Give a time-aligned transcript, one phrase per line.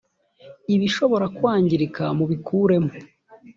[0.75, 2.91] ibishobora kwangirika mubikuremo.